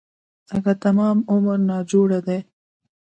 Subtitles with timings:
[0.55, 2.39] اگه تمام عمر ناجوړه دی.